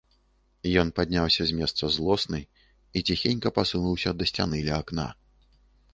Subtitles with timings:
[0.81, 2.41] Ён падняўся з месца злосны
[2.97, 5.07] і ціхенька пасунуўся да сцяны ля акна.